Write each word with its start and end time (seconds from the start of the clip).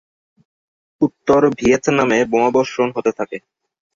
উত্তর 1.01 1.41
ভিয়েতনামে 1.57 2.19
বোমাবর্ষণ 2.31 2.87
হতে 2.95 3.11
থাকে। 3.17 3.37